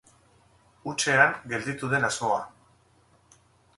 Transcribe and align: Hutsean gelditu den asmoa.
Hutsean 0.91 1.37
gelditu 1.53 1.91
den 1.93 2.09
asmoa. 2.11 2.41